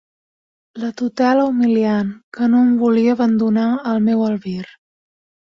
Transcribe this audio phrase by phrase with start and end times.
[0.83, 2.09] La tutela humiliant,
[2.39, 4.65] que no em volia abandonar al meu albir.